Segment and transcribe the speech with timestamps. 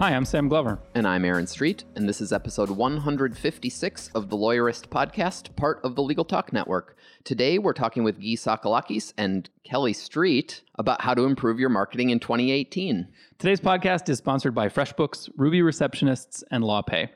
[0.00, 0.78] Hi, I'm Sam Glover.
[0.94, 5.94] And I'm Aaron Street, and this is episode 156 of the Lawyerist Podcast, part of
[5.94, 6.96] the Legal Talk Network.
[7.22, 12.08] Today, we're talking with Guy Sakalakis and Kelly Street about how to improve your marketing
[12.08, 13.08] in 2018.
[13.36, 17.10] Today's podcast is sponsored by FreshBooks, Ruby Receptionists, and LawPay.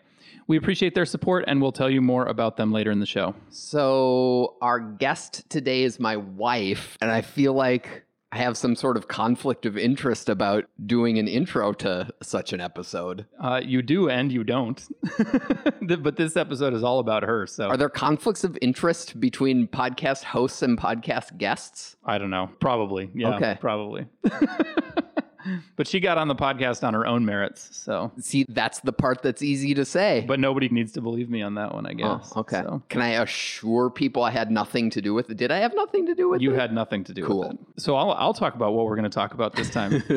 [0.46, 3.34] We appreciate their support, and we'll tell you more about them later in the show.
[3.48, 8.03] So, our guest today is my wife, and I feel like
[8.34, 12.60] I have some sort of conflict of interest about doing an intro to such an
[12.60, 13.26] episode.
[13.40, 14.84] Uh, you do and you don't.
[16.00, 17.46] but this episode is all about her.
[17.46, 21.94] So, are there conflicts of interest between podcast hosts and podcast guests?
[22.04, 22.50] I don't know.
[22.58, 23.08] Probably.
[23.14, 23.36] Yeah.
[23.36, 23.56] Okay.
[23.60, 24.06] Probably.
[25.77, 27.69] but she got on the podcast on her own merits.
[27.73, 30.25] So see, that's the part that's easy to say.
[30.27, 32.37] But nobody needs to believe me on that one, I Oh, guess.
[32.37, 32.62] okay.
[32.62, 32.83] So.
[32.89, 35.37] Can I assure people I had nothing to do with it?
[35.37, 36.55] Did I have nothing to do with You it?
[36.55, 37.41] You had nothing to do Cool.
[37.41, 37.56] with it.
[37.59, 37.67] Cool.
[37.78, 40.03] So I'll, I'll talk about what we're going to talk about this time.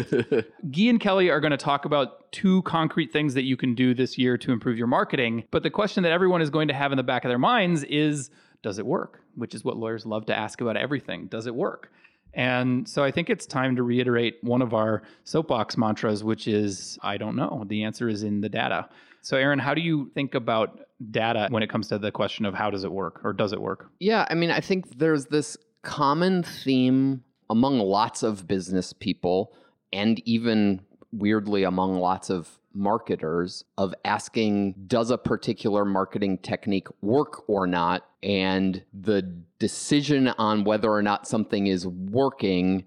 [0.72, 3.94] Guy and Kelly are going to talk about two concrete things that you can do
[3.94, 5.44] this year to improve your marketing.
[5.52, 7.84] But the question that everyone is going to have in the back of their minds
[7.84, 8.30] is
[8.64, 9.22] does it work?
[9.36, 11.28] Which is what lawyers love to ask about everything.
[11.28, 11.92] Does it work?
[12.38, 16.98] And so I think it's time to reiterate one of our soapbox mantras, which is
[17.02, 17.66] I don't know.
[17.68, 18.88] The answer is in the data.
[19.22, 20.80] So, Aaron, how do you think about
[21.12, 23.62] data when it comes to the question of how does it work or does it
[23.62, 23.90] work?
[24.00, 29.54] Yeah, I mean, I think there's this common theme among lots of business people
[29.92, 37.50] and even weirdly among lots of marketers of asking does a particular marketing technique work
[37.50, 39.22] or not and the
[39.60, 42.86] decision on whether or not something is working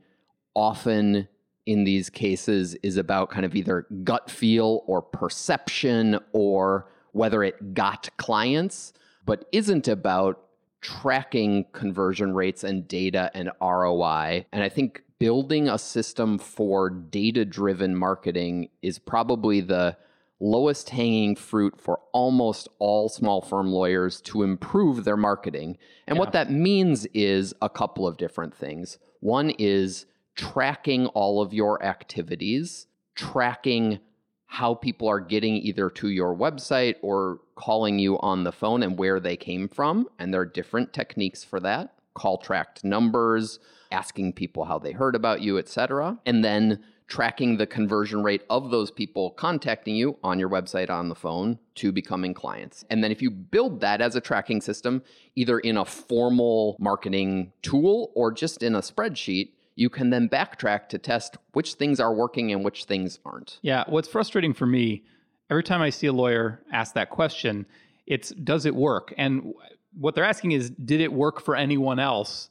[0.54, 1.28] often
[1.66, 7.74] in these cases is about kind of either gut feel or perception or whether it
[7.74, 8.92] got clients,
[9.24, 10.46] but isn't about
[10.80, 14.46] tracking conversion rates and data and ROI.
[14.52, 19.96] And I think building a system for data driven marketing is probably the
[20.40, 25.76] lowest hanging fruit for almost all small firm lawyers to improve their marketing.
[26.06, 28.98] And what that means is a couple of different things.
[29.20, 34.00] One is tracking all of your activities, tracking
[34.46, 38.98] how people are getting either to your website or calling you on the phone and
[38.98, 40.08] where they came from.
[40.18, 43.60] And there are different techniques for that call tracked numbers,
[43.90, 46.18] asking people how they heard about you, etc.
[46.26, 51.08] And then tracking the conversion rate of those people contacting you on your website on
[51.08, 52.84] the phone to becoming clients.
[52.88, 55.02] And then if you build that as a tracking system,
[55.34, 60.88] either in a formal marketing tool or just in a spreadsheet, you can then backtrack
[60.90, 63.58] to test which things are working and which things aren't.
[63.62, 65.02] Yeah, what's frustrating for me,
[65.50, 67.66] every time I see a lawyer ask that question,
[68.06, 69.12] it's does it work?
[69.18, 69.54] And
[69.98, 72.50] what they're asking is did it work for anyone else?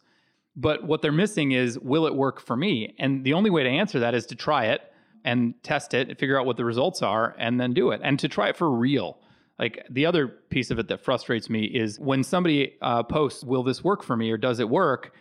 [0.56, 2.96] But what they're missing is will it work for me?
[3.00, 4.82] And the only way to answer that is to try it
[5.24, 8.20] and test it and figure out what the results are and then do it and
[8.20, 9.20] to try it for real.
[9.58, 13.64] Like the other piece of it that frustrates me is when somebody uh, posts, will
[13.64, 15.14] this work for me or does it work?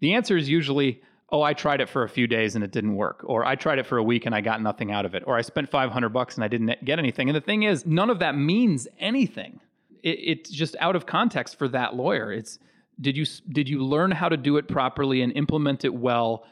[0.00, 2.94] The answer is usually, oh, I tried it for a few days and it didn't
[2.94, 5.22] work, or I tried it for a week and I got nothing out of it,
[5.26, 7.30] or I spent 500 bucks and I didn't get anything.
[7.30, 9.60] And the thing is, none of that means anything.
[10.02, 12.30] It, it's just out of context for that lawyer.
[12.30, 12.58] It's
[13.00, 16.44] did you did you learn how to do it properly and implement it well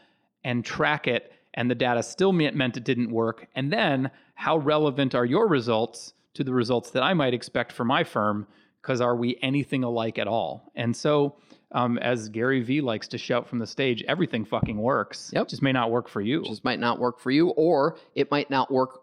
[0.45, 3.47] and track it, and the data still meant it didn't work?
[3.55, 7.85] And then how relevant are your results to the results that I might expect for
[7.85, 8.47] my firm?
[8.83, 10.71] Because are we anything alike at all?
[10.75, 11.37] And so
[11.73, 15.31] um, as Gary Vee likes to shout from the stage, everything fucking works.
[15.35, 15.43] Yep.
[15.43, 16.43] It just may not work for you.
[16.45, 19.01] just might not work for you, or it might not work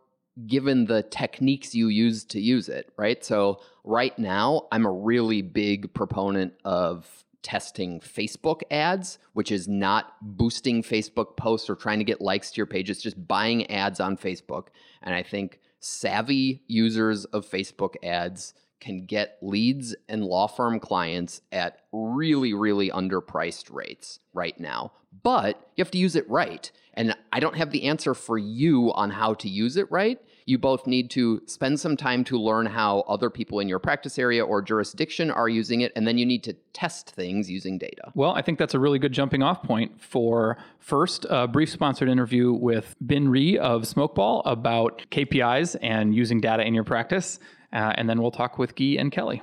[0.47, 3.23] given the techniques you use to use it, right?
[3.25, 7.05] So, right now, I'm a really big proponent of
[7.43, 12.57] testing Facebook ads, which is not boosting Facebook posts or trying to get likes to
[12.57, 12.89] your page.
[12.89, 14.67] It's just buying ads on Facebook.
[15.01, 21.41] And I think savvy users of Facebook ads can get leads and law firm clients
[21.51, 24.91] at really, really underpriced rates right now.
[25.23, 26.71] But you have to use it right.
[26.93, 30.19] And I don't have the answer for you on how to use it right.
[30.45, 34.17] You both need to spend some time to learn how other people in your practice
[34.17, 35.91] area or jurisdiction are using it.
[35.95, 38.11] And then you need to test things using data.
[38.15, 42.09] Well, I think that's a really good jumping off point for first a brief sponsored
[42.09, 47.39] interview with Ben Ree of Smokeball about KPIs and using data in your practice.
[47.73, 49.41] Uh, and then we'll talk with Guy and Kelly.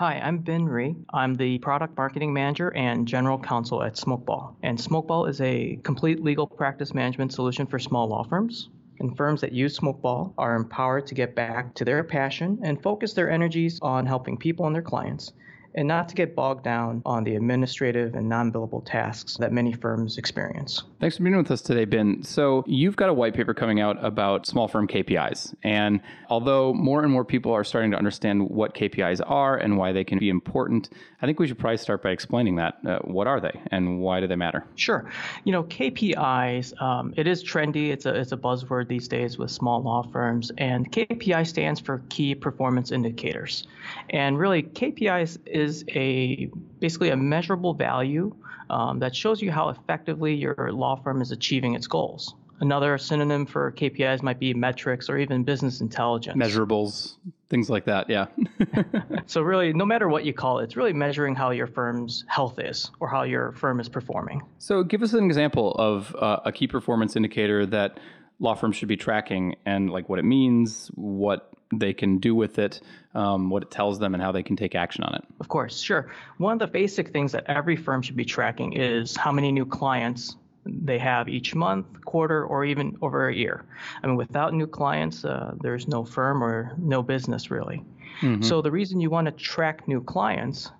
[0.00, 0.96] Hi, I'm Ben Ree.
[1.12, 4.56] I'm the product marketing manager and general counsel at Smokeball.
[4.62, 8.70] And Smokeball is a complete legal practice management solution for small law firms.
[9.00, 13.14] And firms that use Smokeball are empowered to get back to their passion and focus
[13.14, 15.32] their energies on helping people and their clients
[15.74, 19.72] and not to get bogged down on the administrative and non billable tasks that many
[19.72, 20.82] firms experience.
[21.00, 22.22] Thanks for being with us today, Ben.
[22.22, 25.54] So, you've got a white paper coming out about small firm KPIs.
[25.62, 29.92] And although more and more people are starting to understand what KPIs are and why
[29.92, 30.90] they can be important,
[31.22, 32.78] I think we should probably start by explaining that.
[32.86, 34.64] Uh, what are they and why do they matter?
[34.76, 35.10] Sure.
[35.44, 37.90] You know, KPIs, um, it is trendy.
[37.90, 40.50] It's a, it's a buzzword these days with small law firms.
[40.58, 43.66] And KPI stands for Key Performance Indicators.
[44.10, 48.34] And really, KPIs is a basically a measurable value
[48.70, 52.34] um, that shows you how effectively your law firm is achieving its goals.
[52.60, 56.36] Another synonym for KPIs might be metrics or even business intelligence.
[56.36, 57.14] Measurables,
[57.48, 58.26] things like that, yeah.
[59.26, 62.58] so, really, no matter what you call it, it's really measuring how your firm's health
[62.58, 64.42] is or how your firm is performing.
[64.58, 67.98] So, give us an example of uh, a key performance indicator that
[68.40, 72.58] law firms should be tracking and like what it means, what they can do with
[72.58, 72.80] it,
[73.14, 75.24] um, what it tells them, and how they can take action on it.
[75.38, 76.10] Of course, sure.
[76.38, 79.66] One of the basic things that every firm should be tracking is how many new
[79.66, 80.36] clients
[80.66, 83.64] they have each month, quarter, or even over a year.
[84.02, 87.82] I mean, without new clients, uh, there's no firm or no business really.
[88.20, 88.42] Mm-hmm.
[88.42, 90.70] So the reason you want to track new clients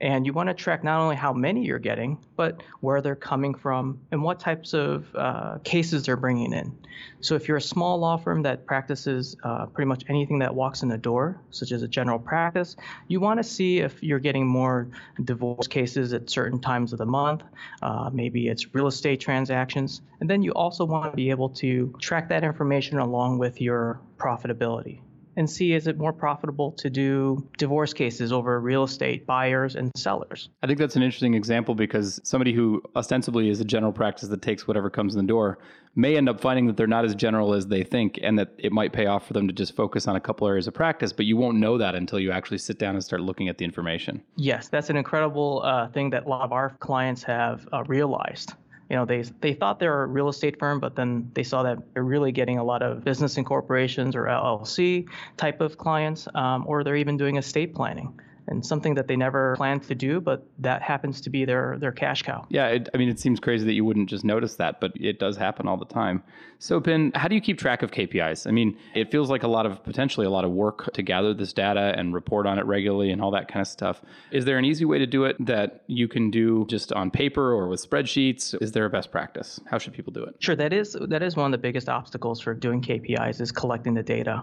[0.00, 3.54] and you want to track not only how many you're getting, but where they're coming
[3.54, 6.76] from and what types of uh, cases they're bringing in.
[7.20, 10.82] So, if you're a small law firm that practices uh, pretty much anything that walks
[10.82, 12.76] in the door, such as a general practice,
[13.08, 14.88] you want to see if you're getting more
[15.24, 17.42] divorce cases at certain times of the month.
[17.82, 20.02] Uh, maybe it's real estate transactions.
[20.20, 24.00] And then you also want to be able to track that information along with your
[24.18, 25.00] profitability
[25.36, 29.90] and see is it more profitable to do divorce cases over real estate buyers and
[29.96, 30.48] sellers.
[30.62, 34.42] I think that's an interesting example because somebody who ostensibly is a general practice that
[34.42, 35.58] takes whatever comes in the door
[35.96, 38.72] may end up finding that they're not as general as they think and that it
[38.72, 41.26] might pay off for them to just focus on a couple areas of practice, but
[41.26, 44.22] you won't know that until you actually sit down and start looking at the information.
[44.36, 48.54] Yes, that's an incredible uh, thing that a lot of our clients have uh, realized
[48.90, 51.62] you know they they thought they were a real estate firm, but then they saw
[51.62, 56.64] that they're really getting a lot of business incorporations or LLC type of clients, um,
[56.66, 60.46] or they're even doing estate planning and something that they never planned to do, but
[60.58, 62.46] that happens to be their their cash cow.
[62.48, 65.18] Yeah, it, I mean, it seems crazy that you wouldn't just notice that, but it
[65.18, 66.22] does happen all the time.
[66.58, 68.46] So, Ben, how do you keep track of KPIs?
[68.46, 71.32] I mean, it feels like a lot of potentially a lot of work to gather
[71.32, 74.02] this data and report on it regularly and all that kind of stuff.
[74.30, 77.52] Is there an easy way to do it that you can do just on paper
[77.52, 78.60] or with spreadsheets?
[78.60, 79.58] Is there a best practice?
[79.70, 80.36] How should people do it?
[80.38, 83.94] Sure, that is that is one of the biggest obstacles for doing KPIs is collecting
[83.94, 84.42] the data,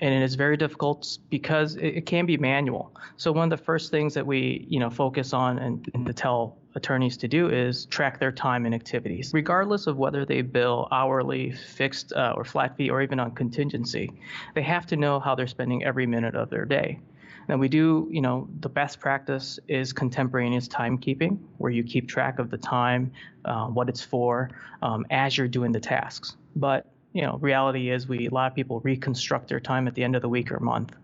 [0.00, 2.94] and it is very difficult because it, it can be manual.
[3.18, 6.12] So one of the first things that we you know focus on and, and to
[6.12, 10.88] tell attorneys to do is track their time and activities, regardless of whether they bill
[10.92, 14.10] hourly, fixed, uh, or flat fee, or even on contingency.
[14.54, 17.00] They have to know how they're spending every minute of their day.
[17.48, 22.38] Now, we do, you know, the best practice is contemporaneous timekeeping, where you keep track
[22.38, 23.10] of the time,
[23.46, 24.50] uh, what it's for,
[24.82, 26.36] um, as you're doing the tasks.
[26.56, 30.04] But, you know, reality is we, a lot of people reconstruct their time at the
[30.04, 30.94] end of the week or month.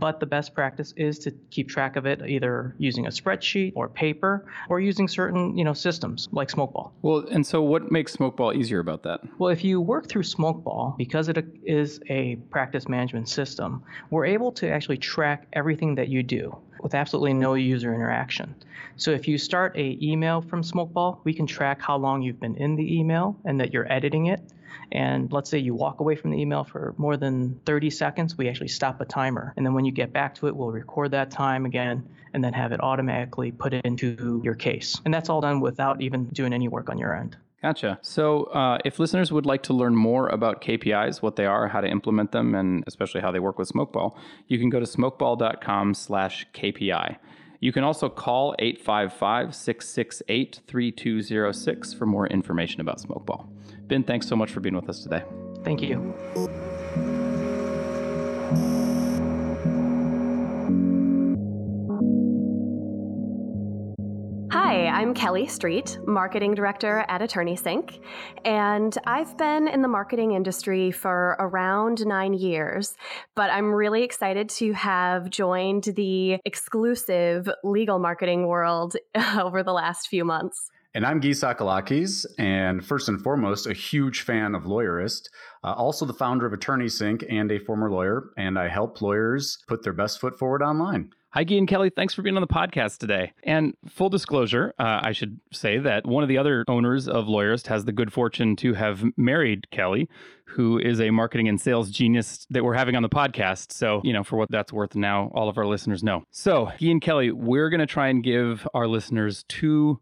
[0.00, 3.88] But the best practice is to keep track of it either using a spreadsheet or
[3.88, 6.92] paper or using certain, you know, systems like Smokeball.
[7.02, 9.20] Well, and so what makes Smokeball easier about that?
[9.38, 14.52] Well, if you work through Smokeball, because it is a practice management system, we're able
[14.52, 18.54] to actually track everything that you do with absolutely no user interaction.
[18.96, 22.56] So if you start a email from Smokeball, we can track how long you've been
[22.56, 24.40] in the email and that you're editing it.
[24.92, 28.48] And let's say you walk away from the email for more than 30 seconds, we
[28.48, 29.52] actually stop a timer.
[29.56, 32.52] And then when you get back to it, we'll record that time again and then
[32.52, 35.00] have it automatically put into your case.
[35.04, 37.36] And that's all done without even doing any work on your end.
[37.62, 37.98] Gotcha.
[38.02, 41.80] So, uh, if listeners would like to learn more about KPIs, what they are, how
[41.80, 44.14] to implement them, and especially how they work with Smokeball,
[44.48, 47.16] you can go to smokeball.com/kpi.
[47.60, 53.53] You can also call 855 668 3206 for more information about Smokeball.
[53.86, 55.22] Ben, thanks so much for being with us today.
[55.62, 56.14] Thank you.
[64.50, 68.00] Hi, I'm Kelly Street, Marketing Director at Attorney Sync,
[68.44, 72.96] and I've been in the marketing industry for around nine years,
[73.34, 78.96] but I'm really excited to have joined the exclusive legal marketing world
[79.38, 80.70] over the last few months.
[80.96, 85.28] And I'm Guy Sakalakis, and first and foremost, a huge fan of Lawyerist,
[85.64, 89.58] uh, also the founder of Attorney Sync and a former lawyer, and I help lawyers
[89.66, 91.10] put their best foot forward online.
[91.30, 91.90] Hi, Guy and Kelly.
[91.90, 93.32] Thanks for being on the podcast today.
[93.42, 97.66] And full disclosure, uh, I should say that one of the other owners of Lawyerist
[97.66, 100.08] has the good fortune to have married Kelly,
[100.44, 103.72] who is a marketing and sales genius that we're having on the podcast.
[103.72, 106.22] So, you know, for what that's worth now, all of our listeners know.
[106.30, 109.98] So, Guy and Kelly, we're going to try and give our listeners two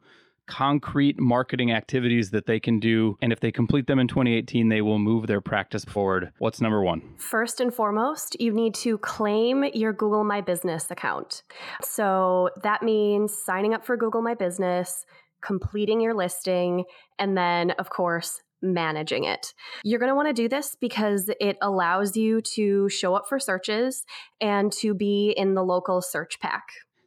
[0.46, 3.16] concrete marketing activities that they can do.
[3.22, 6.32] And if they complete them in 2018, they will move their practice forward.
[6.38, 7.02] What's number one?
[7.16, 11.42] First and foremost, you need to claim your Google My Business account.
[11.82, 15.04] So that means signing up for Google My Business,
[15.42, 16.84] completing your listing,
[17.18, 19.52] and then, of course, managing it.
[19.82, 23.38] You're going to want to do this because it allows you to show up for
[23.38, 24.04] searches
[24.40, 26.62] and to be in the local search pack.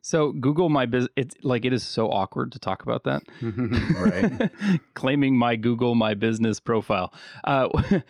[0.05, 3.23] So Google my business, it's like it is so awkward to talk about that.
[3.41, 4.79] right.
[4.93, 7.11] Claiming my Google my business profile.
[7.43, 7.69] Uh,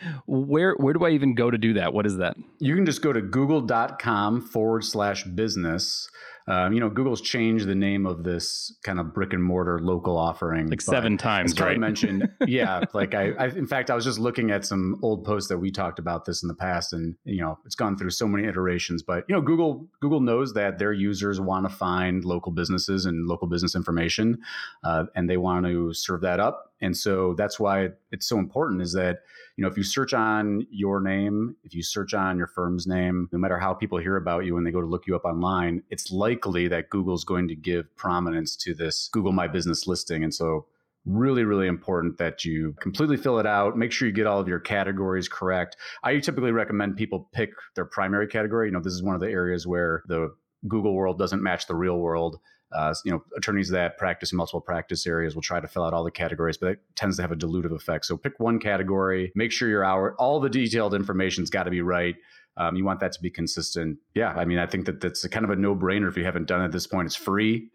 [0.28, 1.94] where where do I even go to do that?
[1.94, 2.36] What is that?
[2.60, 6.10] You can just go to google.com forward slash business
[6.48, 10.16] um, you know, Google's changed the name of this kind of brick and mortar local
[10.16, 11.54] offering like seven times.
[11.54, 11.80] As right?
[11.80, 12.82] mentioned, yeah.
[12.94, 15.72] Like I, I, in fact, I was just looking at some old posts that we
[15.72, 19.02] talked about this in the past, and you know, it's gone through so many iterations.
[19.02, 23.26] But you know, Google Google knows that their users want to find local businesses and
[23.26, 24.38] local business information,
[24.84, 26.74] uh, and they want to serve that up.
[26.86, 29.20] And so that's why it's so important is that
[29.58, 33.30] you know, if you search on your name, if you search on your firm's name,
[33.32, 35.82] no matter how people hear about you when they go to look you up online,
[35.90, 40.24] it's likely that Google's going to give prominence to this Google My Business listing.
[40.24, 40.66] And so
[41.06, 43.78] really really important that you completely fill it out.
[43.78, 45.78] Make sure you get all of your categories correct.
[46.04, 48.68] I typically recommend people pick their primary category.
[48.68, 50.34] You know this is one of the areas where the
[50.68, 52.40] google world doesn't match the real world
[52.72, 55.94] uh, you know, attorneys that practice in multiple practice areas will try to fill out
[55.94, 58.06] all the categories, but it tends to have a dilutive effect.
[58.06, 61.82] So pick one category, make sure your hour, all the detailed information's got to be
[61.82, 62.16] right.
[62.58, 63.98] Um, you want that to be consistent.
[64.14, 66.48] Yeah, I mean, I think that that's kind of a no brainer if you haven't
[66.48, 67.06] done it at this point.
[67.06, 67.70] It's free,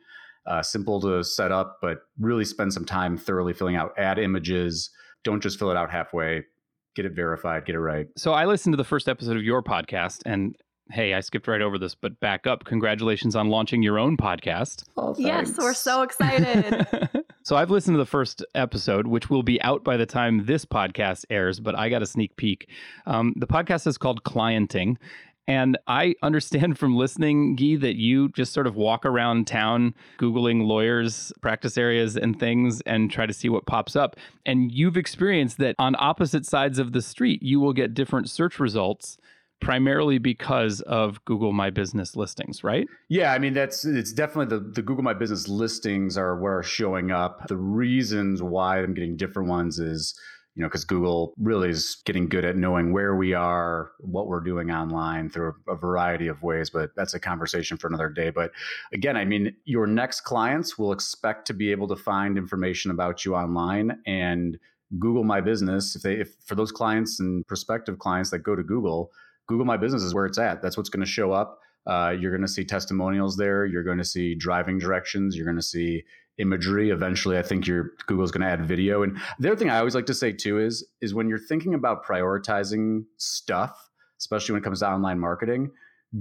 [0.47, 3.93] uh, simple to set up, but really spend some time thoroughly filling out.
[3.99, 4.91] Add images.
[5.23, 6.45] Don't just fill it out halfway.
[6.97, 7.67] Get it verified.
[7.67, 8.07] Get it right.
[8.17, 10.57] So I listened to the first episode of your podcast, and
[10.93, 12.65] hey, I skipped right over this, but back up.
[12.65, 14.85] Congratulations on launching your own podcast.
[14.97, 16.87] Oh, yes, we're so excited.
[17.43, 20.65] so I've listened to the first episode, which will be out by the time this
[20.65, 22.69] podcast airs, but I got a sneak peek.
[23.07, 24.97] Um, the podcast is called Clienting.
[25.47, 30.67] And I understand from listening, Guy, that you just sort of walk around town Googling
[30.67, 34.17] lawyers' practice areas and things and try to see what pops up.
[34.47, 38.61] And you've experienced that on opposite sides of the street, you will get different search
[38.61, 39.19] results
[39.61, 42.87] primarily because of Google My Business listings, right?
[43.09, 47.11] Yeah, I mean that's it's definitely the the Google My Business listings are where showing
[47.11, 47.47] up.
[47.49, 50.19] The reasons why I'm getting different ones is
[50.55, 54.41] you know because Google really is getting good at knowing where we are, what we're
[54.41, 56.71] doing online through a variety of ways.
[56.71, 58.31] But that's a conversation for another day.
[58.31, 58.53] But
[58.93, 63.25] again, I mean your next clients will expect to be able to find information about
[63.25, 64.59] you online and
[64.99, 68.63] Google My Business if they if for those clients and prospective clients that go to
[68.63, 69.13] Google
[69.51, 70.63] Google My Business is where it's at.
[70.63, 71.59] That's what's going to show up.
[71.85, 73.67] Uh, you're going to see testimonials there.
[73.67, 75.37] You're going to see driving directions.
[75.37, 76.05] You're going to see
[76.39, 76.91] imagery.
[76.91, 79.03] Eventually, I think your Google's going to add video.
[79.03, 81.75] And the other thing I always like to say too is is when you're thinking
[81.75, 83.91] about prioritizing stuff,
[84.21, 85.73] especially when it comes to online marketing,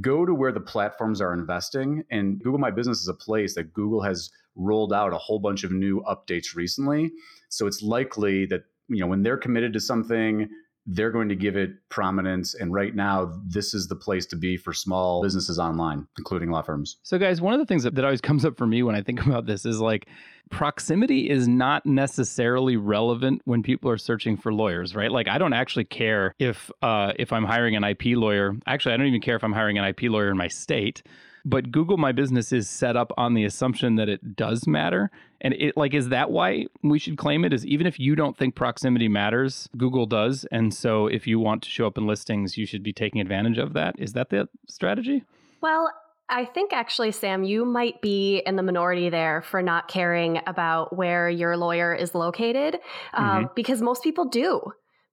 [0.01, 2.05] go to where the platforms are investing.
[2.09, 5.63] And Google My Business is a place that Google has rolled out a whole bunch
[5.63, 7.11] of new updates recently.
[7.49, 10.49] So it's likely that you know when they're committed to something
[10.91, 12.55] they're going to give it prominence.
[12.55, 16.63] And right now, this is the place to be for small businesses online, including law
[16.63, 16.97] firms.
[17.03, 19.03] So, guys, one of the things that, that always comes up for me when I
[19.03, 20.07] think about this is like
[20.49, 25.11] proximity is not necessarily relevant when people are searching for lawyers, right?
[25.11, 28.55] Like, I don't actually care if uh, if I'm hiring an IP lawyer.
[28.65, 31.03] Actually, I don't even care if I'm hiring an IP lawyer in my state
[31.45, 35.11] but Google My Business is set up on the assumption that it does matter.
[35.41, 38.37] And it like is that why we should claim it is even if you don't
[38.37, 40.45] think proximity matters, Google does.
[40.51, 43.57] And so if you want to show up in listings, you should be taking advantage
[43.57, 43.95] of that.
[43.97, 45.23] Is that the strategy?
[45.61, 45.91] Well,
[46.29, 50.95] I think actually, Sam, you might be in the minority there for not caring about
[50.95, 52.79] where your lawyer is located
[53.13, 53.45] uh, mm-hmm.
[53.55, 54.61] because most people do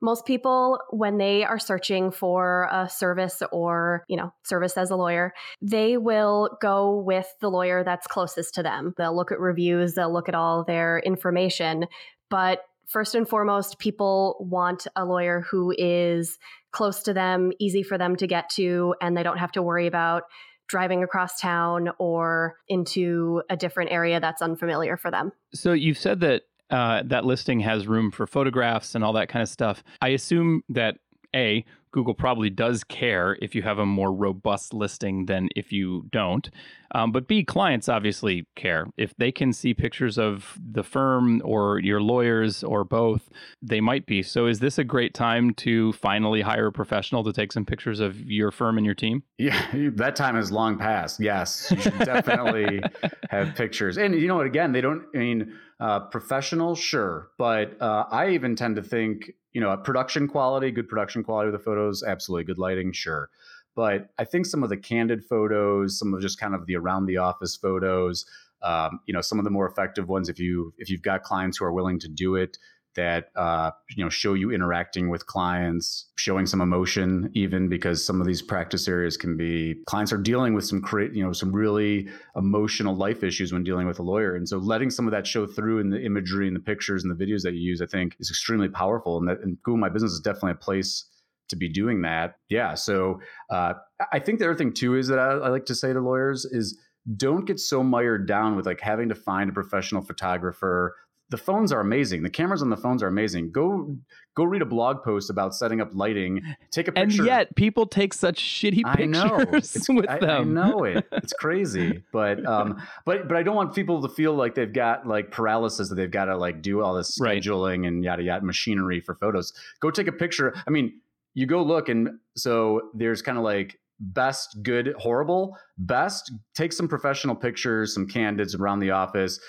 [0.00, 4.96] most people when they are searching for a service or you know service as a
[4.96, 8.94] lawyer they will go with the lawyer that's closest to them.
[8.96, 11.86] They'll look at reviews they'll look at all their information.
[12.28, 16.38] But first and foremost people want a lawyer who is
[16.72, 19.86] close to them easy for them to get to and they don't have to worry
[19.86, 20.24] about
[20.68, 25.32] driving across town or into a different area that's unfamiliar for them.
[25.54, 29.42] So you've said that uh, that listing has room for photographs and all that kind
[29.42, 29.82] of stuff.
[30.00, 30.98] I assume that
[31.34, 31.64] A,
[31.96, 36.50] Google probably does care if you have a more robust listing than if you don't.
[36.94, 38.86] Um, but B, clients obviously care.
[38.98, 43.30] If they can see pictures of the firm or your lawyers or both,
[43.62, 44.22] they might be.
[44.22, 47.98] So, is this a great time to finally hire a professional to take some pictures
[47.98, 49.22] of your firm and your team?
[49.38, 49.58] Yeah,
[49.94, 51.18] that time is long past.
[51.18, 52.82] Yes, you should definitely
[53.30, 53.96] have pictures.
[53.96, 54.46] And you know what?
[54.46, 55.04] Again, they don't.
[55.14, 60.28] I mean, uh, professional, sure, but uh, I even tend to think, you know, production
[60.28, 63.28] quality, good production quality of the photos, absolutely good lighting, sure.
[63.74, 67.06] But I think some of the candid photos, some of just kind of the around
[67.06, 68.24] the office photos,
[68.62, 71.58] um, you know, some of the more effective ones, if you if you've got clients
[71.58, 72.56] who are willing to do it,
[72.96, 78.20] that uh, you know show you interacting with clients, showing some emotion, even because some
[78.20, 81.52] of these practice areas can be clients are dealing with some create you know some
[81.52, 85.26] really emotional life issues when dealing with a lawyer, and so letting some of that
[85.26, 87.86] show through in the imagery and the pictures and the videos that you use, I
[87.86, 89.18] think, is extremely powerful.
[89.18, 91.06] And that and Google My Business is definitely a place
[91.48, 92.36] to be doing that.
[92.48, 92.74] Yeah.
[92.74, 93.74] So uh,
[94.12, 96.44] I think the other thing too is that I, I, like to say to lawyers
[96.44, 96.78] is
[97.16, 100.96] don't get so mired down with like having to find a professional photographer.
[101.30, 102.22] The phones are amazing.
[102.22, 103.50] The cameras on the phones are amazing.
[103.50, 103.96] Go
[104.36, 106.42] go read a blog post about setting up lighting.
[106.70, 107.22] Take a picture.
[107.22, 109.44] And yet people take such shitty pictures I know.
[109.52, 110.56] It's, with I, them.
[110.56, 111.06] I know it.
[111.12, 112.04] It's crazy.
[112.12, 115.88] but um but but I don't want people to feel like they've got like paralysis
[115.88, 117.88] that they've got to like do all this scheduling right.
[117.88, 119.52] and yada yada machinery for photos.
[119.80, 120.54] Go take a picture.
[120.66, 121.00] I mean,
[121.34, 125.56] you go look and so there's kind of like best, good, horrible.
[125.78, 129.40] Best, take some professional pictures, some candids around the office.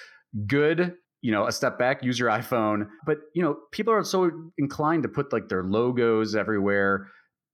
[0.45, 2.87] Good, you know, a step back, use your iPhone.
[3.05, 7.07] But, you know, people are so inclined to put like their logos everywhere.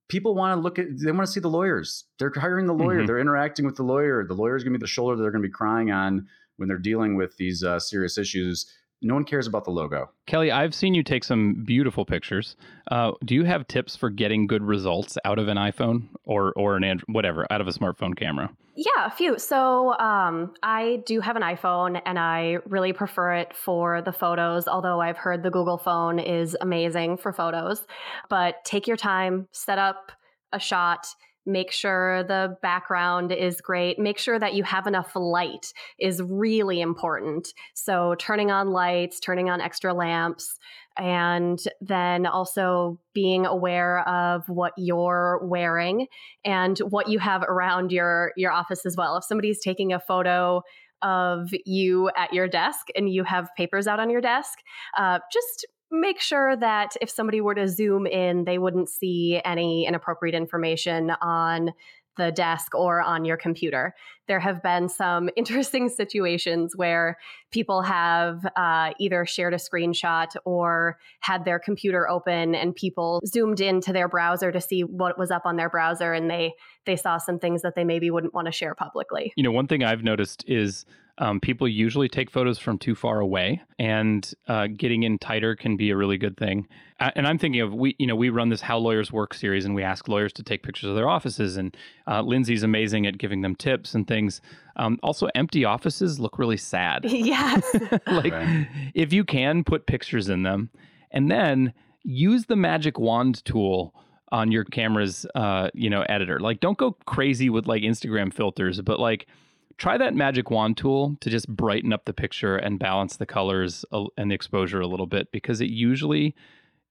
[0.10, 2.06] People want to look at, they want to see the lawyers.
[2.20, 3.08] They're hiring the lawyer, mm-hmm.
[3.08, 4.26] they're interacting with the lawyer.
[4.28, 6.28] The lawyer's going to be the shoulder they're going to be crying on
[6.58, 8.72] when they're dealing with these uh, serious issues
[9.04, 10.10] no one cares about the logo.
[10.26, 12.56] Kelly, I've seen you take some beautiful pictures.
[12.90, 16.76] Uh, do you have tips for getting good results out of an iPhone or or
[16.76, 18.50] an Android, whatever, out of a smartphone camera?
[18.76, 19.38] Yeah, a few.
[19.38, 24.68] So um, I do have an iPhone, and I really prefer it for the photos.
[24.68, 27.86] Although I've heard the Google phone is amazing for photos,
[28.30, 30.12] but take your time, set up
[30.52, 31.08] a shot
[31.46, 36.82] make sure the background is great make sure that you have enough light is really
[36.82, 37.54] important.
[37.74, 40.58] So turning on lights turning on extra lamps
[40.98, 46.08] and then also being aware of what you're wearing
[46.46, 49.18] and what you have around your your office as well.
[49.18, 50.62] If somebody's taking a photo
[51.02, 54.60] of you at your desk and you have papers out on your desk
[54.98, 59.86] uh, just make sure that if somebody were to zoom in, they wouldn't see any
[59.86, 61.72] inappropriate information on
[62.18, 63.96] the desk or on your computer.
[64.28, 67.18] There have been some interesting situations where
[67.52, 73.62] people have uh, either shared a screenshot or had their computer open and people zoomed
[73.62, 76.54] into their browser to see what was up on their browser and they
[76.86, 79.32] they saw some things that they maybe wouldn't want to share publicly.
[79.38, 80.86] You know, one thing I've noticed is
[81.20, 85.78] um, people usually take photos from too far away, and uh, getting in tighter can
[85.78, 86.68] be a really good thing.
[87.00, 89.66] Uh, and I'm thinking of we, you know, we run this How Lawyers Work series,
[89.66, 91.56] and we ask lawyers to take pictures of their offices.
[91.56, 94.42] And uh, Lindsay's amazing at giving them tips and things.
[94.76, 97.06] Um, also, empty offices look really sad.
[97.14, 97.64] Yes.
[98.08, 98.68] like, right.
[98.96, 100.72] if you can, put pictures in them,
[101.12, 101.74] and then
[102.04, 103.94] use the magic wand tool
[104.32, 106.40] on your camera's, uh, you know, editor.
[106.40, 109.28] Like, don't go crazy with like Instagram filters, but like
[109.78, 113.86] try that magic wand tool to just brighten up the picture and balance the colors
[114.18, 116.36] and the exposure a little bit because it usually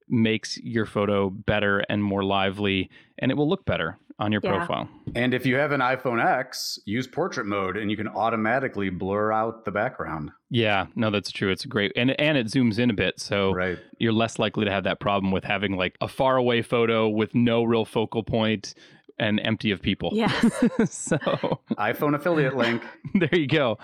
[0.09, 4.57] makes your photo better and more lively and it will look better on your yeah.
[4.57, 4.89] profile.
[5.15, 9.33] And if you have an iPhone X, use portrait mode and you can automatically blur
[9.33, 10.31] out the background.
[10.51, 11.51] Yeah, no that's true.
[11.51, 11.93] It's great.
[11.97, 13.79] And and it zooms in a bit so right.
[13.99, 17.35] you're less likely to have that problem with having like a far away photo with
[17.35, 18.75] no real focal point
[19.19, 20.11] and empty of people.
[20.13, 20.29] Yeah.
[20.85, 21.17] so
[21.73, 22.83] iPhone affiliate link.
[23.15, 23.79] there you go.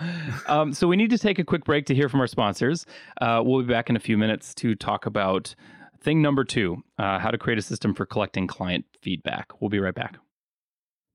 [0.47, 2.85] Um, so we need to take a quick break to hear from our sponsors.
[3.21, 5.55] Uh, we'll be back in a few minutes to talk about
[6.01, 9.61] thing number two: uh, how to create a system for collecting client feedback.
[9.61, 10.17] We'll be right back.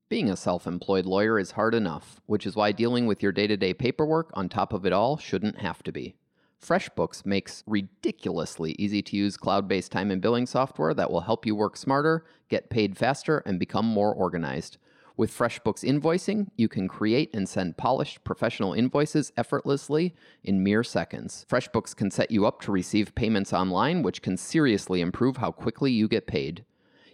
[0.07, 3.47] Being a self employed lawyer is hard enough, which is why dealing with your day
[3.47, 6.15] to day paperwork on top of it all shouldn't have to be.
[6.63, 11.45] FreshBooks makes ridiculously easy to use cloud based time and billing software that will help
[11.45, 14.77] you work smarter, get paid faster, and become more organized.
[15.17, 20.13] With FreshBooks invoicing, you can create and send polished professional invoices effortlessly
[20.43, 21.45] in mere seconds.
[21.49, 25.91] FreshBooks can set you up to receive payments online, which can seriously improve how quickly
[25.91, 26.65] you get paid.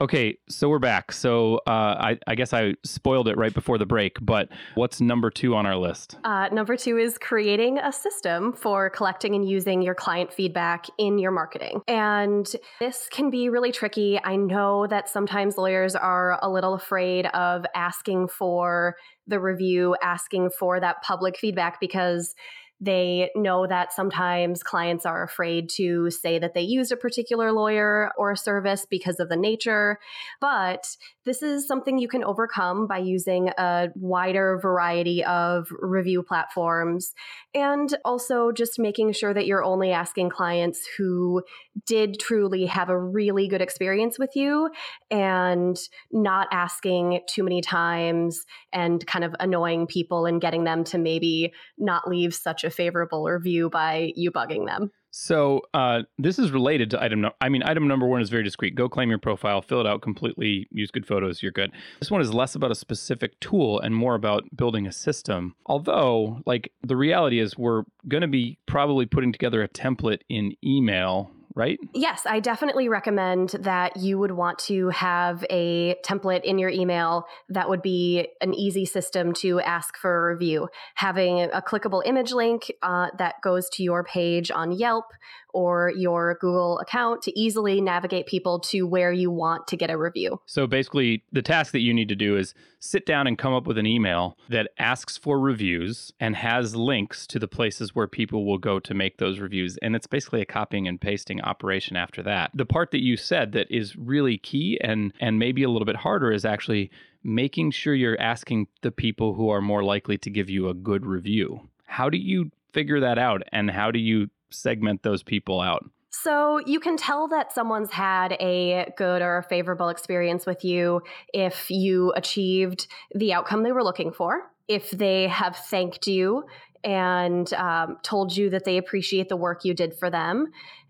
[0.00, 1.12] Okay, so we're back.
[1.12, 5.30] So uh, I, I, guess I spoiled it right before the break, but what's number
[5.30, 6.18] two on our list?
[6.24, 11.18] Uh, number two is creating a system for collecting and using your client feedback in
[11.18, 11.80] your marketing.
[11.86, 12.44] And
[12.80, 14.20] this can be really tricky.
[14.22, 18.96] I know that sometimes lawyers are a little afraid of asking for
[19.28, 22.34] the review, asking for that public feedback because
[22.80, 28.10] they know that sometimes clients are afraid to say that they used a particular lawyer
[28.18, 29.98] or a service because of the nature.
[30.40, 37.14] But this is something you can overcome by using a wider variety of review platforms
[37.54, 41.42] and also just making sure that you're only asking clients who
[41.86, 44.70] did truly have a really good experience with you
[45.10, 45.78] and
[46.12, 51.52] not asking too many times and kind of annoying people and getting them to maybe
[51.78, 54.90] not leave such a favorable review by you bugging them.
[55.16, 57.20] So uh, this is related to item.
[57.20, 58.74] No- I mean, item number one is very discreet.
[58.74, 61.40] Go claim your profile, fill it out completely, use good photos.
[61.40, 61.70] You're good.
[62.00, 65.54] This one is less about a specific tool and more about building a system.
[65.66, 70.56] Although, like the reality is, we're going to be probably putting together a template in
[70.64, 71.78] email right?
[71.94, 77.26] Yes, I definitely recommend that you would want to have a template in your email
[77.48, 80.68] that would be an easy system to ask for a review.
[80.96, 85.06] Having a clickable image link uh, that goes to your page on Yelp
[85.54, 89.96] or your Google account to easily navigate people to where you want to get a
[89.96, 90.40] review.
[90.46, 93.66] So basically, the task that you need to do is sit down and come up
[93.66, 98.44] with an email that asks for reviews and has links to the places where people
[98.44, 99.78] will go to make those reviews.
[99.80, 102.50] And it's basically a copying and pasting operation after that.
[102.52, 105.96] The part that you said that is really key and and maybe a little bit
[105.96, 106.90] harder is actually
[107.22, 111.06] making sure you're asking the people who are more likely to give you a good
[111.06, 111.68] review.
[111.84, 115.84] How do you figure that out and how do you segment those people out?
[116.10, 121.02] So you can tell that someone's had a good or a favorable experience with you
[121.32, 126.44] if you achieved the outcome they were looking for, if they have thanked you
[126.84, 130.46] and um, told you that they appreciate the work you did for them.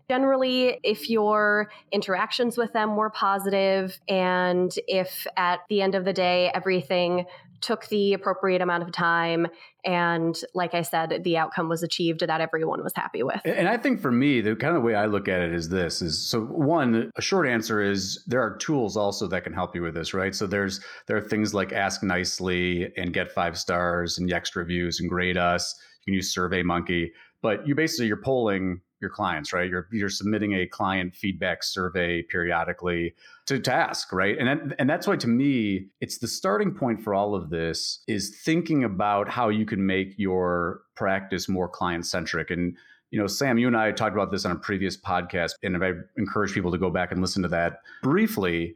[0.07, 6.13] Generally, if your interactions with them were positive, and if at the end of the
[6.13, 7.25] day everything
[7.65, 9.47] took the appropriate amount of time
[9.83, 13.41] and like i said the outcome was achieved that everyone was happy with.
[13.43, 16.01] And i think for me the kind of way i look at it is this
[16.01, 19.81] is so one a short answer is there are tools also that can help you
[19.81, 20.35] with this right?
[20.35, 25.75] So there's there are things like AskNicely and GetFiveStars and Yext reviews and Grade.us.
[26.01, 27.09] You can use SurveyMonkey
[27.41, 29.69] but you basically you're polling your clients, right?
[29.69, 33.13] You're you're submitting a client feedback survey periodically
[33.45, 34.37] to task, right?
[34.37, 38.41] And and that's why to me, it's the starting point for all of this is
[38.43, 42.49] thinking about how you can make your practice more client centric.
[42.51, 42.75] And
[43.11, 45.91] you know, Sam, you and I talked about this on a previous podcast, and I
[46.17, 48.75] encourage people to go back and listen to that briefly.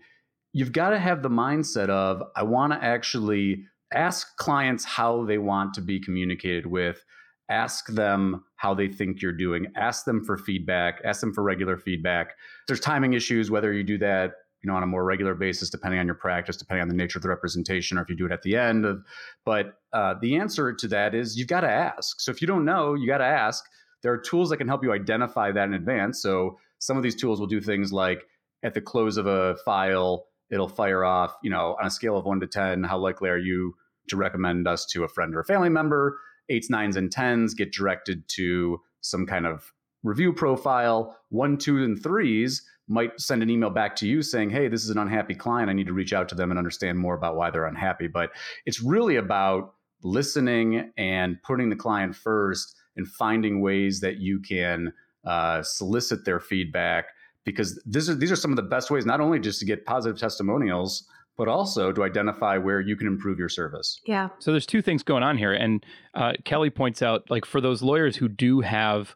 [0.54, 5.38] You've got to have the mindset of I want to actually ask clients how they
[5.38, 7.04] want to be communicated with
[7.50, 9.68] ask them how they think you're doing.
[9.76, 11.02] Ask them for feedback.
[11.04, 12.34] Ask them for regular feedback.
[12.68, 16.02] There's timing issues whether you do that you know on a more regular basis depending
[16.02, 18.32] on your practice depending on the nature of the representation or if you do it
[18.34, 19.02] at the end of
[19.46, 22.20] but uh, the answer to that is you've got to ask.
[22.20, 23.64] So if you don't know you got to ask.
[24.02, 26.22] There are tools that can help you identify that in advance.
[26.22, 28.26] So some of these tools will do things like
[28.64, 32.26] at the close of a file it'll fire off you know on a scale of
[32.26, 33.76] 1 to 10 how likely are you
[34.10, 37.74] to recommend us to a friend or a family member eights, nines, and tens get
[37.74, 41.18] directed to some kind of review profile.
[41.30, 44.90] One, two, and threes might send an email back to you saying, Hey, this is
[44.90, 45.70] an unhappy client.
[45.70, 48.08] I need to reach out to them and understand more about why they're unhappy.
[48.08, 48.32] But
[48.66, 54.92] it's really about listening and putting the client first and finding ways that you can
[55.26, 57.06] uh, solicit their feedback
[57.46, 59.86] because this is, these are some of the best ways, not only just to get
[59.86, 61.08] positive testimonials,
[61.40, 64.02] but also to identify where you can improve your service.
[64.06, 64.28] Yeah.
[64.40, 67.82] So there's two things going on here, and uh, Kelly points out, like for those
[67.82, 69.16] lawyers who do have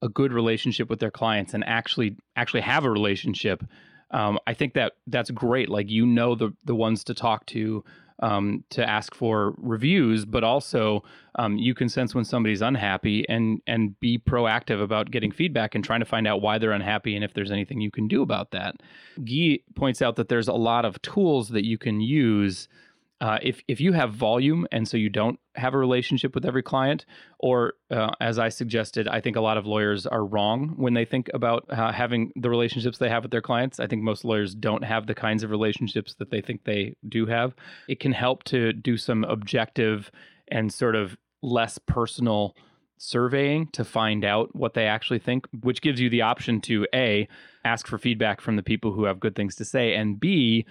[0.00, 3.64] a good relationship with their clients and actually actually have a relationship,
[4.12, 5.68] um, I think that that's great.
[5.68, 7.82] Like you know the the ones to talk to
[8.20, 11.02] um, to ask for reviews, but also
[11.36, 15.84] um, you can sense when somebody's unhappy and and be proactive about getting feedback and
[15.84, 18.50] trying to find out why they're unhappy and if there's anything you can do about
[18.52, 18.76] that.
[19.24, 22.68] Guy points out that there's a lot of tools that you can use
[23.20, 26.62] uh, if if you have volume and so you don't have a relationship with every
[26.62, 27.06] client,
[27.38, 31.06] or uh, as I suggested, I think a lot of lawyers are wrong when they
[31.06, 33.80] think about uh, having the relationships they have with their clients.
[33.80, 37.24] I think most lawyers don't have the kinds of relationships that they think they do
[37.26, 37.54] have.
[37.88, 40.10] It can help to do some objective
[40.48, 42.54] and sort of less personal
[42.98, 47.28] surveying to find out what they actually think, which gives you the option to A,
[47.64, 50.66] ask for feedback from the people who have good things to say, and B,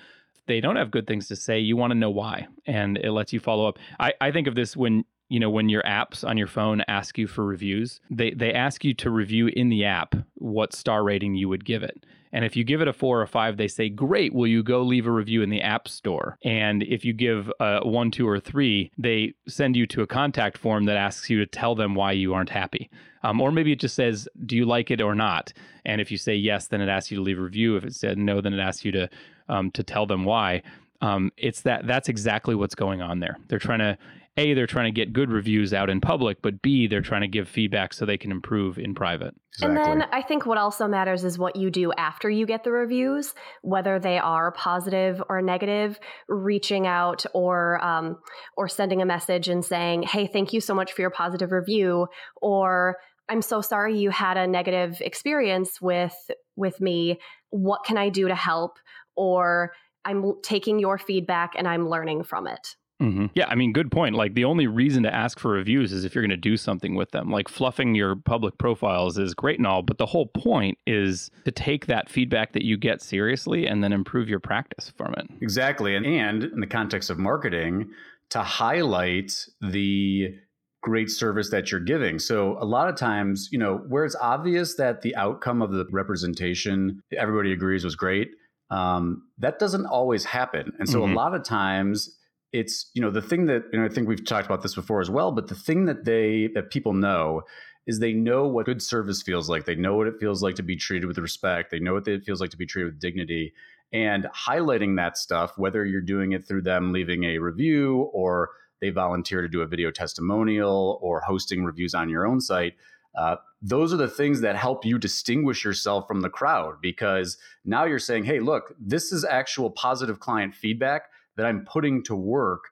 [0.47, 2.47] they don't have good things to say, you want to know why.
[2.65, 3.79] And it lets you follow up.
[3.99, 7.17] I, I think of this when you know when your apps on your phone ask
[7.17, 11.35] you for reviews they they ask you to review in the app what star rating
[11.35, 12.05] you would give it.
[12.31, 14.81] And if you give it a four or five they say great will you go
[14.81, 16.37] leave a review in the app store?
[16.43, 20.57] And if you give a one two or three they send you to a contact
[20.57, 22.89] form that asks you to tell them why you aren't happy.
[23.23, 25.53] Um, or maybe it just says do you like it or not?
[25.85, 27.77] And if you say yes then it asks you to leave a review.
[27.77, 29.09] If it said no then it asks you to
[29.47, 30.61] um, to tell them why.
[31.01, 33.37] Um, it's that that's exactly what's going on there.
[33.47, 33.97] They're trying to
[34.37, 37.27] a they're trying to get good reviews out in public, but b they're trying to
[37.27, 39.33] give feedback so they can improve in private.
[39.53, 39.91] Exactly.
[39.91, 42.71] And then I think what also matters is what you do after you get the
[42.71, 45.99] reviews, whether they are positive or negative.
[46.27, 48.17] Reaching out or um,
[48.57, 52.07] or sending a message and saying, "Hey, thank you so much for your positive review,"
[52.41, 52.97] or
[53.29, 56.15] I'm so sorry you had a negative experience with
[56.55, 57.19] with me.
[57.51, 58.77] What can I do to help?
[59.15, 59.71] or
[60.05, 62.75] I'm taking your feedback and I'm learning from it.
[63.01, 63.25] Mm-hmm.
[63.33, 64.15] Yeah, I mean, good point.
[64.15, 66.95] Like the only reason to ask for reviews is if you're going to do something
[66.95, 67.29] with them.
[67.29, 71.51] Like fluffing your public profiles is great and all, but the whole point is to
[71.51, 75.27] take that feedback that you get seriously and then improve your practice from it.
[75.41, 77.89] Exactly, and and in the context of marketing,
[78.29, 80.33] to highlight the
[80.81, 82.19] great service that you're giving.
[82.19, 85.85] So a lot of times, you know, where it's obvious that the outcome of the
[85.91, 88.29] representation everybody agrees was great
[88.69, 90.73] um, that doesn't always happen.
[90.79, 91.13] And so mm-hmm.
[91.13, 92.15] a lot of times
[92.51, 95.09] it's, you know, the thing that, and I think we've talked about this before as
[95.09, 97.41] well, but the thing that they, that people know
[97.85, 99.65] is they know what good service feels like.
[99.65, 101.69] They know what it feels like to be treated with respect.
[101.69, 103.53] They know what it feels like to be treated with dignity.
[103.93, 108.49] And highlighting that stuff, whether you're doing it through them leaving a review or
[108.81, 112.73] they volunteer to do a video testimonial or hosting reviews on your own site,
[113.17, 117.85] uh, those are the things that help you distinguish yourself from the crowd because now
[117.85, 121.03] you're saying, hey, look, this is actual positive client feedback
[121.37, 122.65] that I'm putting to work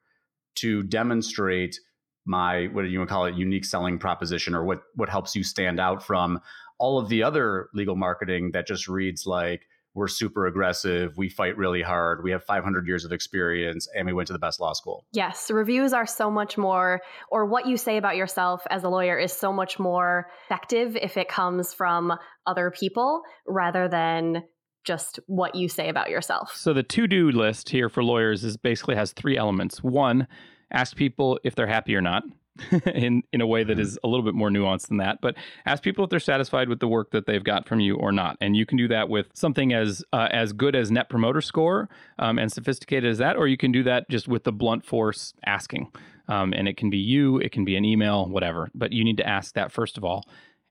[0.56, 1.80] to demonstrate
[2.26, 5.36] my what do you want to call it unique selling proposition or what what helps
[5.36, 6.40] you stand out from
[6.78, 11.56] all of the other legal marketing that just reads like we're super aggressive, we fight
[11.56, 14.72] really hard, we have 500 years of experience, and we went to the best law
[14.72, 15.06] school.
[15.12, 19.16] Yes, reviews are so much more, or what you say about yourself as a lawyer
[19.18, 22.12] is so much more effective if it comes from
[22.46, 24.42] other people rather than
[24.84, 26.54] just what you say about yourself.
[26.54, 29.82] So the to-do list here for lawyers is basically has three elements.
[29.82, 30.26] One,
[30.70, 32.24] ask people if they're happy or not.
[32.94, 35.20] in in a way that is a little bit more nuanced than that.
[35.20, 35.34] But
[35.66, 38.36] ask people if they're satisfied with the work that they've got from you or not,
[38.40, 41.88] and you can do that with something as uh, as good as Net Promoter Score
[42.18, 45.34] um, and sophisticated as that, or you can do that just with the blunt force
[45.44, 45.90] asking.
[46.26, 48.70] Um, and it can be you, it can be an email, whatever.
[48.74, 50.24] But you need to ask that first of all,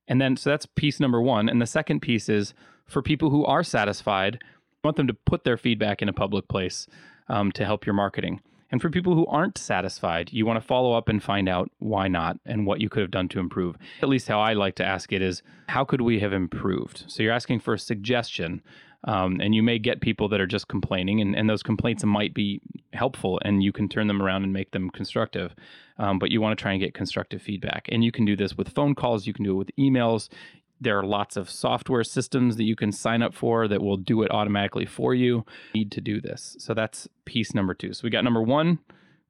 [0.07, 1.49] and then so that's piece number one.
[1.49, 2.53] And the second piece is
[2.87, 6.47] for people who are satisfied, you want them to put their feedback in a public
[6.47, 6.87] place
[7.27, 8.41] um, to help your marketing.
[8.73, 12.07] And for people who aren't satisfied, you want to follow up and find out why
[12.07, 13.77] not and what you could have done to improve.
[14.01, 17.03] At least how I like to ask it is, how could we have improved?
[17.05, 18.63] So you're asking for a suggestion.
[19.05, 22.33] Um, and you may get people that are just complaining, and, and those complaints might
[22.33, 22.61] be
[22.93, 25.53] helpful, and you can turn them around and make them constructive.
[25.97, 27.89] Um, but you want to try and get constructive feedback.
[27.91, 30.29] And you can do this with phone calls, you can do it with emails,
[30.81, 34.21] there are lots of software systems that you can sign up for that will do
[34.21, 35.45] it automatically for you.
[35.73, 36.55] you need to do this.
[36.59, 37.93] So that's piece number two.
[37.93, 38.79] So we got number one,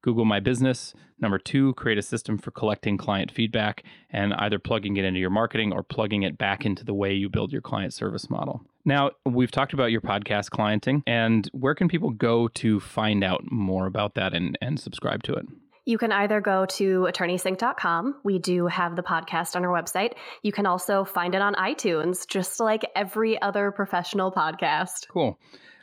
[0.01, 0.93] Google My Business.
[1.19, 5.29] Number two, create a system for collecting client feedback and either plugging it into your
[5.29, 8.61] marketing or plugging it back into the way you build your client service model.
[8.83, 13.49] Now, we've talked about your podcast clienting, and where can people go to find out
[13.49, 15.45] more about that and, and subscribe to it?
[15.85, 18.15] You can either go to attorneysync.com.
[18.23, 20.13] We do have the podcast on our website.
[20.41, 25.07] You can also find it on iTunes, just like every other professional podcast.
[25.09, 25.37] Cool.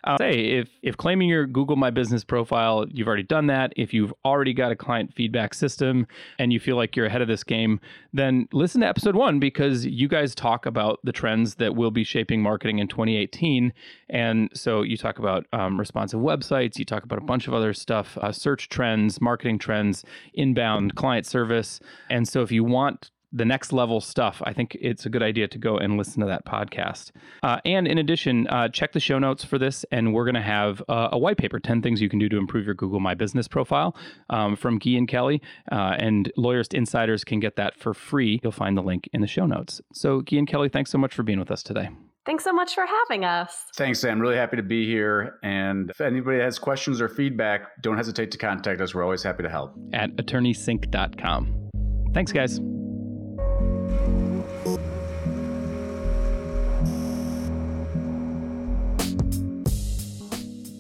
[0.05, 3.73] Uh, say if if claiming your Google My Business profile, you've already done that.
[3.77, 6.07] If you've already got a client feedback system
[6.39, 7.81] and you feel like you're ahead of this game,
[8.13, 12.05] then listen to episode one because you guys talk about the trends that will be
[12.05, 13.73] shaping marketing in 2018.
[14.09, 17.73] And so you talk about um, responsive websites, you talk about a bunch of other
[17.73, 21.81] stuff, uh, search trends, marketing trends, inbound client service.
[22.09, 25.49] And so if you want the next level stuff, I think it's a good idea
[25.49, 27.13] to go and listen to that podcast.
[27.43, 30.41] Uh, and in addition, uh, check the show notes for this, and we're going to
[30.41, 33.15] have uh, a white paper 10 things you can do to improve your Google My
[33.15, 33.97] Business profile
[34.31, 35.41] um, from Guy and Kelly.
[35.71, 38.41] Uh, and Lawyerist Insiders can get that for free.
[38.43, 39.81] You'll find the link in the show notes.
[39.93, 41.89] So, Guy and Kelly, thanks so much for being with us today.
[42.27, 43.65] Thanks so much for having us.
[43.77, 44.21] Thanks, Sam.
[44.21, 45.39] Really happy to be here.
[45.43, 48.95] And if anybody has questions or feedback, don't hesitate to contact us.
[48.95, 49.75] We're always happy to help.
[49.95, 51.71] At attorneysync.com.
[52.13, 52.61] Thanks, guys.